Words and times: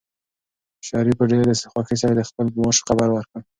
شریف 0.87 1.15
په 1.19 1.25
ډېرې 1.31 1.53
خوښۍ 1.71 1.97
سره 2.01 2.13
د 2.15 2.21
خپل 2.29 2.45
معاش 2.57 2.77
خبر 2.87 3.09
ورکړ. 3.13 3.39